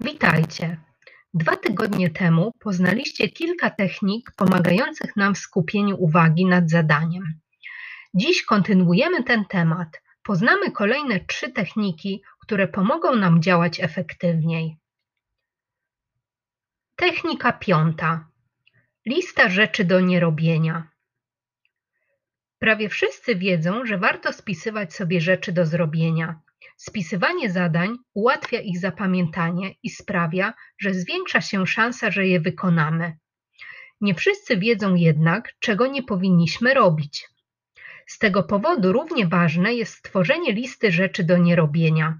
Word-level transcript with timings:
Witajcie! 0.00 0.76
Dwa 1.34 1.56
tygodnie 1.56 2.10
temu 2.10 2.52
poznaliście 2.60 3.28
kilka 3.28 3.70
technik 3.70 4.32
pomagających 4.36 5.16
nam 5.16 5.34
w 5.34 5.38
skupieniu 5.38 5.96
uwagi 5.96 6.46
nad 6.46 6.70
zadaniem. 6.70 7.40
Dziś 8.14 8.42
kontynuujemy 8.42 9.24
ten 9.24 9.44
temat. 9.44 10.02
Poznamy 10.22 10.70
kolejne 10.70 11.20
trzy 11.20 11.52
techniki, 11.52 12.22
które 12.40 12.68
pomogą 12.68 13.16
nam 13.16 13.42
działać 13.42 13.80
efektywniej. 13.80 14.76
Technika 16.96 17.52
piąta. 17.52 18.28
Lista 19.06 19.48
rzeczy 19.48 19.84
do 19.84 20.00
nierobienia. 20.00 20.88
Prawie 22.58 22.88
wszyscy 22.88 23.36
wiedzą, 23.36 23.86
że 23.86 23.98
warto 23.98 24.32
spisywać 24.32 24.94
sobie 24.94 25.20
rzeczy 25.20 25.52
do 25.52 25.66
zrobienia. 25.66 26.40
Spisywanie 26.80 27.50
zadań 27.50 27.96
ułatwia 28.14 28.60
ich 28.60 28.78
zapamiętanie 28.78 29.74
i 29.82 29.90
sprawia, 29.90 30.54
że 30.78 30.94
zwiększa 30.94 31.40
się 31.40 31.66
szansa, 31.66 32.10
że 32.10 32.26
je 32.26 32.40
wykonamy. 32.40 33.16
Nie 34.00 34.14
wszyscy 34.14 34.56
wiedzą 34.56 34.94
jednak, 34.94 35.52
czego 35.58 35.86
nie 35.86 36.02
powinniśmy 36.02 36.74
robić. 36.74 37.28
Z 38.06 38.18
tego 38.18 38.42
powodu 38.42 38.92
równie 38.92 39.26
ważne 39.26 39.74
jest 39.74 39.94
stworzenie 39.94 40.52
listy 40.52 40.92
rzeczy 40.92 41.24
do 41.24 41.36
nierobienia. 41.36 42.18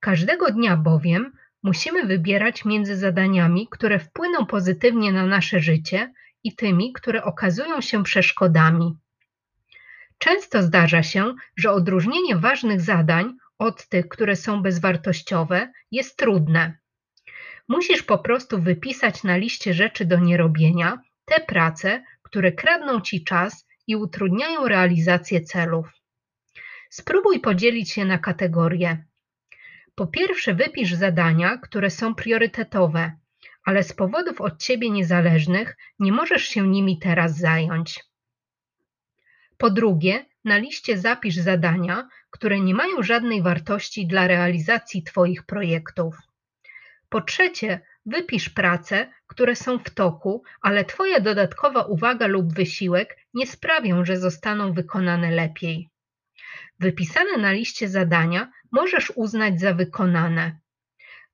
Każdego 0.00 0.50
dnia 0.50 0.76
bowiem 0.76 1.32
musimy 1.62 2.06
wybierać 2.06 2.64
między 2.64 2.96
zadaniami, 2.96 3.68
które 3.70 3.98
wpłyną 3.98 4.46
pozytywnie 4.46 5.12
na 5.12 5.26
nasze 5.26 5.60
życie 5.60 6.12
i 6.44 6.56
tymi, 6.56 6.92
które 6.92 7.24
okazują 7.24 7.80
się 7.80 8.02
przeszkodami. 8.02 8.96
Często 10.18 10.62
zdarza 10.62 11.02
się, 11.02 11.34
że 11.56 11.72
odróżnienie 11.72 12.36
ważnych 12.36 12.80
zadań 12.80 13.34
od 13.58 13.88
tych, 13.88 14.08
które 14.08 14.36
są 14.36 14.62
bezwartościowe, 14.62 15.72
jest 15.90 16.16
trudne. 16.16 16.78
Musisz 17.68 18.02
po 18.02 18.18
prostu 18.18 18.62
wypisać 18.62 19.24
na 19.24 19.36
liście 19.36 19.74
rzeczy 19.74 20.04
do 20.04 20.18
nierobienia 20.18 21.02
te 21.24 21.40
prace, 21.40 22.04
które 22.22 22.52
kradną 22.52 23.00
ci 23.00 23.24
czas 23.24 23.66
i 23.86 23.96
utrudniają 23.96 24.68
realizację 24.68 25.40
celów. 25.40 25.92
Spróbuj 26.90 27.40
podzielić 27.40 27.96
je 27.96 28.04
na 28.04 28.18
kategorie. 28.18 29.04
Po 29.94 30.06
pierwsze, 30.06 30.54
wypisz 30.54 30.94
zadania, 30.94 31.58
które 31.58 31.90
są 31.90 32.14
priorytetowe, 32.14 33.12
ale 33.64 33.82
z 33.82 33.92
powodów 33.92 34.40
od 34.40 34.62
ciebie 34.62 34.90
niezależnych 34.90 35.76
nie 35.98 36.12
możesz 36.12 36.42
się 36.42 36.68
nimi 36.68 36.98
teraz 36.98 37.36
zająć. 37.36 38.04
Po 39.58 39.70
drugie, 39.70 40.26
na 40.44 40.56
liście 40.56 40.98
zapisz 40.98 41.36
zadania, 41.36 42.08
które 42.30 42.60
nie 42.60 42.74
mają 42.74 43.02
żadnej 43.02 43.42
wartości 43.42 44.06
dla 44.06 44.26
realizacji 44.26 45.02
Twoich 45.02 45.42
projektów. 45.42 46.16
Po 47.08 47.20
trzecie, 47.20 47.80
wypisz 48.06 48.48
prace, 48.48 49.12
które 49.26 49.56
są 49.56 49.78
w 49.78 49.90
toku, 49.90 50.42
ale 50.62 50.84
Twoja 50.84 51.20
dodatkowa 51.20 51.82
uwaga 51.82 52.26
lub 52.26 52.54
wysiłek 52.54 53.16
nie 53.34 53.46
sprawią, 53.46 54.04
że 54.04 54.16
zostaną 54.16 54.72
wykonane 54.72 55.30
lepiej. 55.30 55.88
Wypisane 56.80 57.36
na 57.36 57.52
liście 57.52 57.88
zadania 57.88 58.52
możesz 58.72 59.12
uznać 59.14 59.60
za 59.60 59.74
wykonane. 59.74 60.58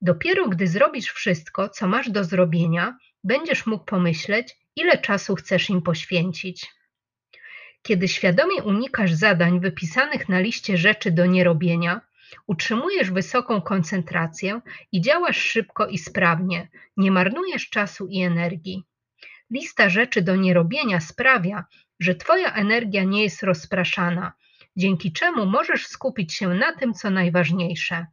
Dopiero 0.01 0.49
gdy 0.49 0.67
zrobisz 0.67 1.11
wszystko, 1.11 1.69
co 1.69 1.87
masz 1.87 2.11
do 2.11 2.25
zrobienia, 2.25 2.99
będziesz 3.25 3.67
mógł 3.67 3.85
pomyśleć, 3.85 4.57
ile 4.77 4.99
czasu 4.99 5.35
chcesz 5.35 5.71
im 5.71 5.83
poświęcić. 5.83 6.67
Kiedy 7.87 8.09
świadomie 8.09 8.63
unikasz 8.63 9.13
zadań 9.13 9.61
wypisanych 9.61 10.29
na 10.29 10.41
liście 10.41 10.77
rzeczy 10.77 11.11
do 11.11 11.27
nierobienia, 11.27 12.01
utrzymujesz 12.47 13.11
wysoką 13.11 13.61
koncentrację 13.61 14.61
i 14.93 15.01
działasz 15.01 15.37
szybko 15.37 15.87
i 15.87 15.99
sprawnie, 15.99 16.69
nie 16.97 17.11
marnujesz 17.11 17.71
czasu 17.71 18.07
i 18.07 18.23
energii. 18.23 18.85
Lista 19.51 19.89
rzeczy 19.89 20.23
do 20.23 20.37
nierobienia 20.37 21.01
sprawia, 21.01 21.65
że 22.01 22.15
Twoja 22.15 22.55
energia 22.55 23.05
nie 23.05 23.23
jest 23.23 23.43
rozpraszana, 23.43 24.33
dzięki 24.77 25.13
czemu 25.13 25.47
możesz 25.47 25.87
skupić 25.87 26.35
się 26.35 26.49
na 26.49 26.77
tym, 26.77 26.95
co 26.95 27.11
najważniejsze. 27.11 28.07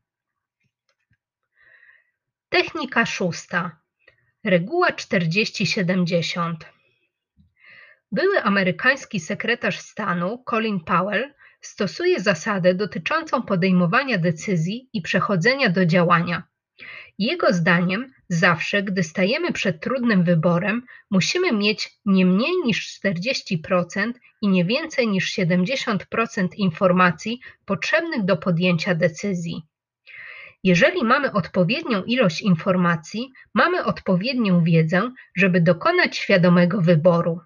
Technika 2.49 3.05
szósta. 3.05 3.79
Reguła 4.43 4.89
40-70. 4.89 6.55
Były 8.11 8.43
amerykański 8.43 9.19
sekretarz 9.19 9.79
stanu 9.79 10.43
Colin 10.49 10.79
Powell 10.79 11.33
stosuje 11.61 12.19
zasadę 12.19 12.75
dotyczącą 12.75 13.41
podejmowania 13.41 14.17
decyzji 14.17 14.89
i 14.93 15.01
przechodzenia 15.01 15.69
do 15.69 15.85
działania. 15.85 16.43
Jego 17.19 17.53
zdaniem, 17.53 18.13
zawsze, 18.29 18.83
gdy 18.83 19.03
stajemy 19.03 19.51
przed 19.51 19.81
trudnym 19.81 20.23
wyborem, 20.23 20.81
musimy 21.11 21.51
mieć 21.51 21.89
nie 22.05 22.25
mniej 22.25 22.53
niż 22.65 22.99
40% 23.03 24.11
i 24.41 24.47
nie 24.47 24.65
więcej 24.65 25.07
niż 25.07 25.35
70% 25.35 26.47
informacji 26.57 27.39
potrzebnych 27.65 28.25
do 28.25 28.37
podjęcia 28.37 28.95
decyzji. 28.95 29.61
Jeżeli 30.63 31.03
mamy 31.03 31.31
odpowiednią 31.31 32.03
ilość 32.03 32.41
informacji, 32.41 33.31
mamy 33.53 33.83
odpowiednią 33.83 34.63
wiedzę, 34.63 35.11
żeby 35.35 35.61
dokonać 35.61 36.17
świadomego 36.17 36.81
wyboru. 36.81 37.39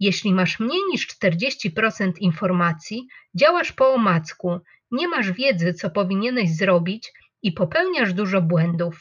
Jeśli 0.00 0.34
masz 0.34 0.60
mniej 0.60 0.80
niż 0.90 1.08
40% 1.08 2.12
informacji, 2.20 3.06
działasz 3.34 3.72
po 3.72 3.94
omacku, 3.94 4.60
nie 4.90 5.08
masz 5.08 5.32
wiedzy, 5.32 5.74
co 5.74 5.90
powinieneś 5.90 6.56
zrobić 6.56 7.12
i 7.42 7.52
popełniasz 7.52 8.12
dużo 8.12 8.42
błędów. 8.42 9.00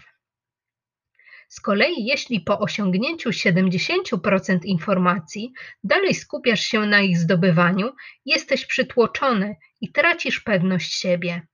Z 1.50 1.62
kolei, 1.62 2.06
jeśli 2.06 2.42
po 2.42 2.60
osiągnięciu 2.60 3.30
70% 3.30 4.60
informacji 4.64 5.54
dalej 5.84 6.14
skupiasz 6.14 6.62
się 6.62 6.80
na 6.80 7.02
ich 7.02 7.18
zdobywaniu, 7.18 7.94
jesteś 8.26 8.66
przytłoczony 8.66 9.56
i 9.82 9.92
tracisz 9.92 10.40
pewność 10.40 10.94
siebie. 10.94 11.48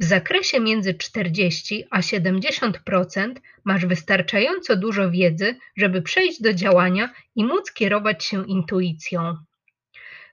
W 0.00 0.04
zakresie 0.04 0.60
między 0.60 0.94
40 0.94 1.84
a 1.90 2.00
70% 2.00 3.34
masz 3.64 3.86
wystarczająco 3.86 4.76
dużo 4.76 5.10
wiedzy, 5.10 5.56
żeby 5.76 6.02
przejść 6.02 6.42
do 6.42 6.54
działania 6.54 7.12
i 7.36 7.44
móc 7.44 7.72
kierować 7.72 8.24
się 8.24 8.46
intuicją. 8.46 9.36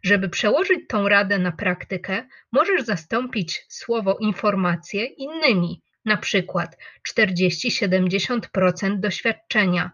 Żeby 0.04 0.30
przełożyć 0.30 0.80
tą 0.88 1.10
radę 1.10 1.40
na 1.40 1.52
praktykę, 1.52 2.28
możesz 2.52 2.84
zastąpić 2.84 3.66
słowo 3.68 4.18
informacje 4.20 5.06
innymi, 5.06 5.82
na 6.06 6.18
przykład 6.18 6.78
40-70% 7.10 9.00
doświadczenia, 9.00 9.92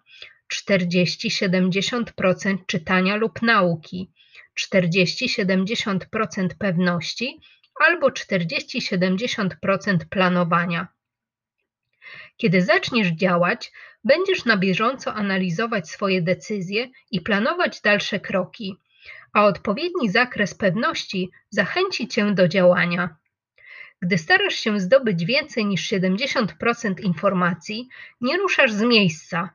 40-70% 0.53 2.57
czytania 2.67 3.15
lub 3.15 3.41
nauki, 3.41 4.11
40-70% 4.59 6.47
pewności 6.59 7.39
albo 7.79 8.07
40-70% 8.07 9.97
planowania. 10.09 10.87
Kiedy 12.37 12.61
zaczniesz 12.61 13.07
działać, 13.07 13.71
będziesz 14.03 14.45
na 14.45 14.57
bieżąco 14.57 15.13
analizować 15.13 15.89
swoje 15.89 16.21
decyzje 16.21 16.89
i 17.11 17.21
planować 17.21 17.81
dalsze 17.81 18.19
kroki, 18.19 18.77
a 19.33 19.45
odpowiedni 19.45 20.09
zakres 20.09 20.53
pewności 20.53 21.31
zachęci 21.49 22.07
cię 22.07 22.33
do 22.33 22.47
działania. 22.47 23.15
Gdy 24.01 24.17
starasz 24.17 24.55
się 24.55 24.79
zdobyć 24.79 25.25
więcej 25.25 25.65
niż 25.65 25.91
70% 25.91 27.01
informacji, 27.01 27.87
nie 28.21 28.37
ruszasz 28.37 28.71
z 28.71 28.81
miejsca 28.81 29.49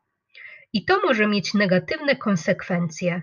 i 0.73 0.85
to 0.85 1.01
może 1.07 1.27
mieć 1.27 1.55
negatywne 1.55 2.17
konsekwencje. 2.17 3.23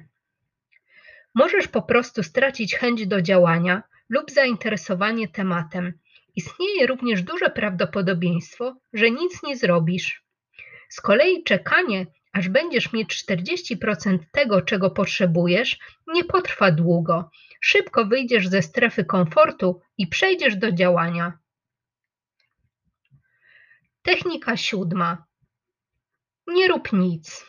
Możesz 1.36 1.68
po 1.68 1.82
prostu 1.82 2.24
stracić 2.24 2.76
chęć 2.76 3.08
do 3.08 3.22
działania 3.22 3.84
lub 4.10 4.32
zainteresowanie 4.32 5.28
tematem. 5.28 5.94
Istnieje 6.36 6.88
również 6.88 7.24
duże 7.24 7.50
prawdopodobieństwo, 7.50 8.76
że 8.94 9.12
nic 9.12 9.44
nie 9.44 9.58
zrobisz. 9.58 10.24
Z 10.90 11.02
kolei 11.02 11.44
czekanie, 11.44 12.08
aż 12.34 12.50
będziesz 12.50 12.94
mieć 12.94 13.26
40% 13.26 14.18
tego, 14.32 14.62
czego 14.62 14.90
potrzebujesz, 14.90 15.80
nie 16.08 16.24
potrwa 16.24 16.72
długo. 16.72 17.30
Szybko 17.62 18.06
wyjdziesz 18.06 18.48
ze 18.48 18.62
strefy 18.62 19.06
komfortu 19.06 19.82
i 19.98 20.08
przejdziesz 20.08 20.56
do 20.56 20.72
działania. 20.72 21.40
Technika 24.02 24.58
siódma. 24.58 25.26
Nie 26.48 26.68
rób 26.68 26.94
nic. 26.94 27.46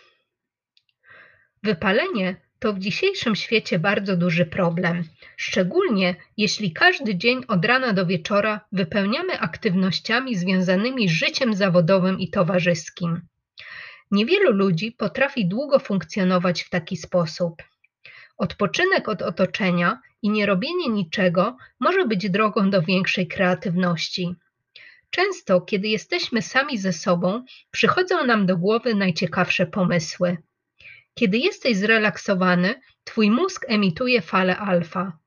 Wypalenie 1.63 2.46
to 2.59 2.73
w 2.73 2.79
dzisiejszym 2.79 3.37
świecie 3.37 3.79
bardzo 3.79 4.17
duży 4.17 4.47
problem, 4.47 5.05
szczególnie 5.37 6.15
jeśli 6.37 6.73
każdy 6.73 7.15
dzień 7.15 7.43
od 7.49 7.65
rana 7.65 7.93
do 7.93 8.07
wieczora 8.07 8.61
wypełniamy 8.73 9.41
aktywnościami 9.41 10.37
związanymi 10.37 11.09
z 11.09 11.13
życiem 11.13 11.55
zawodowym 11.55 12.21
i 12.21 12.31
towarzyskim. 12.31 13.21
Niewielu 14.11 14.53
ludzi 14.53 14.93
potrafi 14.93 15.49
długo 15.49 15.79
funkcjonować 15.79 16.63
w 16.63 16.71
taki 16.71 16.97
sposób. 16.97 17.63
Odpoczynek 18.37 19.09
od 19.09 19.23
otoczenia 19.23 20.01
i 20.23 20.31
nierobienie 20.31 20.89
niczego 20.89 21.57
może 21.81 22.05
być 22.05 22.31
drogą 22.31 22.71
do 22.71 22.83
większej 22.83 23.29
kreatywności. 23.29 24.35
Często, 25.11 25.61
kiedy 25.61 25.89
jesteśmy 25.89 26.43
sami 26.43 26.79
ze 26.79 26.93
sobą, 26.93 27.45
przychodzą 27.71 28.27
nam 28.27 28.47
do 28.47 28.57
głowy 28.57 28.95
najciekawsze 28.95 29.67
pomysły. 29.67 30.37
Kiedy 31.19 31.39
jesteś 31.39 31.77
zrelaksowany, 31.77 32.81
twój 33.05 33.31
mózg 33.31 33.65
emituje 33.69 34.21
fale 34.23 34.57
alfa. 34.57 35.19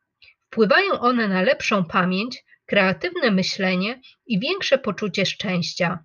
Wpływają 0.47 0.99
one 0.99 1.27
na 1.27 1.41
lepszą 1.41 1.85
pamięć, 1.85 2.43
kreatywne 2.65 3.31
myślenie 3.31 4.01
i 4.25 4.39
większe 4.39 4.77
poczucie 4.77 5.25
szczęścia. 5.25 6.03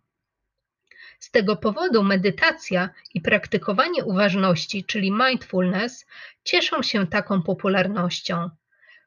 Z 1.18 1.30
tego 1.30 1.56
powodu 1.56 2.02
medytacja 2.02 2.90
i 3.14 3.20
praktykowanie 3.20 4.04
uważności, 4.04 4.84
czyli 4.84 5.12
mindfulness, 5.12 6.06
cieszą 6.44 6.82
się 6.82 7.06
taką 7.06 7.42
popularnością. 7.42 8.50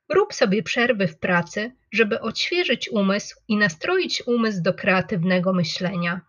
Rób 0.09 0.33
sobie 0.33 0.63
przerwy 0.63 1.07
w 1.07 1.19
pracy, 1.19 1.71
żeby 1.91 2.21
odświeżyć 2.21 2.89
umysł 2.89 3.35
i 3.47 3.57
nastroić 3.57 4.23
umysł 4.25 4.61
do 4.61 4.73
kreatywnego 4.73 5.53
myślenia. 5.53 6.21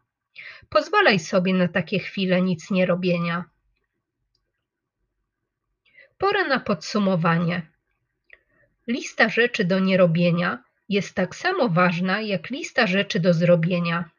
Pozwalaj 0.69 1.19
sobie 1.19 1.55
na 1.55 1.69
takie 1.69 1.99
chwile 1.99 2.43
nic 2.43 2.71
nie 2.71 2.87
robienia. 2.87 3.45
Pora 6.19 6.45
na 6.45 6.61
podsumowanie. 6.61 7.63
Lista 8.87 9.29
rzeczy 9.29 9.65
do 9.65 9.79
nierobienia 9.79 10.63
jest 10.89 11.15
tak 11.15 11.37
samo 11.37 11.69
ważna 11.69 12.21
jak 12.21 12.51
lista 12.51 12.87
rzeczy 12.87 13.21
do 13.21 13.35
zrobienia. 13.35 14.11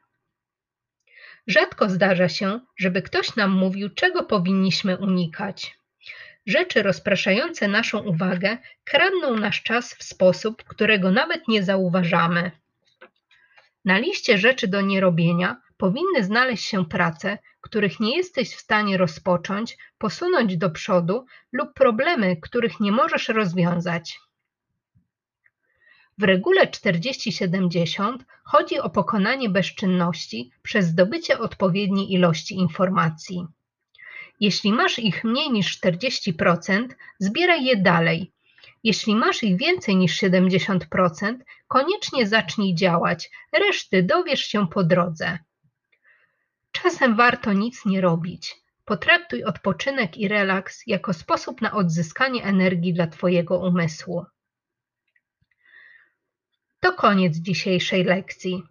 Rzadko 1.48 1.90
zdarza 1.90 2.30
się, 2.30 2.60
żeby 2.78 3.02
ktoś 3.02 3.36
nam 3.36 3.52
mówił, 3.52 3.90
czego 3.90 4.24
powinniśmy 4.24 4.98
unikać. 4.98 5.78
Rzeczy 6.46 6.84
rozpraszające 6.84 7.68
naszą 7.68 8.00
uwagę 8.00 8.58
kradną 8.84 9.38
nasz 9.38 9.64
czas 9.64 9.94
w 9.94 10.04
sposób, 10.04 10.64
którego 10.64 11.12
nawet 11.12 11.48
nie 11.48 11.64
zauważamy. 11.64 12.52
Na 13.86 13.98
liście 13.98 14.38
rzeczy 14.38 14.68
do 14.68 14.82
nierobienia 14.82 15.62
powinny 15.80 16.24
znaleźć 16.24 16.66
się 16.66 16.86
prace, 16.86 17.38
których 17.62 18.00
nie 18.00 18.18
jesteś 18.18 18.56
w 18.56 18.60
stanie 18.60 18.98
rozpocząć, 18.98 19.78
posunąć 19.98 20.58
do 20.58 20.70
przodu 20.70 21.26
lub 21.52 21.74
problemy, 21.74 22.38
których 22.38 22.80
nie 22.80 22.92
możesz 22.92 23.30
rozwiązać. 23.30 24.20
W 26.18 26.24
regule 26.24 26.68
40-70 26.68 28.18
chodzi 28.44 28.80
o 28.80 28.90
pokonanie 28.90 29.50
bezczynności 29.50 30.52
przez 30.62 30.86
zdobycie 30.86 31.40
odpowiedniej 31.40 32.14
ilości 32.14 32.56
informacji. 32.56 33.48
Jeśli 34.40 34.74
masz 34.74 35.00
ich 35.00 35.24
mniej 35.24 35.52
niż 35.52 35.80
40%, 35.82 36.88
zbieraj 37.20 37.64
je 37.66 37.76
dalej. 37.76 38.32
Jeśli 38.84 39.16
masz 39.16 39.44
ich 39.44 39.58
więcej 39.58 39.96
niż 39.96 40.22
70%, 40.22 41.38
koniecznie 41.68 42.28
zacznij 42.28 42.76
działać, 42.76 43.30
reszty 43.54 44.04
dowiesz 44.04 44.46
się 44.46 44.68
po 44.68 44.84
drodze. 44.84 45.40
Czasem 46.72 47.16
warto 47.16 47.54
nic 47.54 47.86
nie 47.86 48.02
robić. 48.02 48.56
Potraktuj 48.86 49.44
odpoczynek 49.44 50.18
i 50.18 50.28
relaks 50.28 50.88
jako 50.88 51.14
sposób 51.14 51.62
na 51.62 51.72
odzyskanie 51.72 52.44
energii 52.44 52.94
dla 52.94 53.08
Twojego 53.08 53.60
umysłu. 53.60 54.26
To 56.80 56.94
koniec 56.94 57.38
dzisiejszej 57.38 58.04
lekcji. 58.04 58.64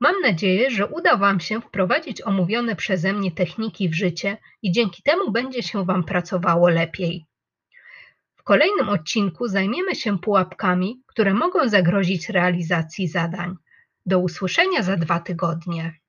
Mam 0.00 0.20
nadzieję, 0.20 0.70
że 0.70 0.86
uda 0.86 1.16
Wam 1.16 1.40
się 1.40 1.60
wprowadzić 1.60 2.22
omówione 2.22 2.76
przeze 2.76 3.12
mnie 3.12 3.32
techniki 3.32 3.88
w 3.88 3.94
życie 3.94 4.36
i 4.62 4.72
dzięki 4.72 5.02
temu 5.02 5.30
będzie 5.30 5.62
się 5.62 5.84
Wam 5.84 6.04
pracowało 6.04 6.68
lepiej. 6.68 7.26
W 8.36 8.42
kolejnym 8.42 8.88
odcinku 8.88 9.48
zajmiemy 9.48 9.94
się 9.94 10.18
pułapkami, 10.18 11.02
które 11.06 11.34
mogą 11.34 11.68
zagrozić 11.68 12.28
realizacji 12.28 13.08
zadań. 13.08 13.56
Do 14.06 14.18
usłyszenia 14.18 14.82
za 14.82 14.96
dwa 14.96 15.20
tygodnie. 15.20 15.99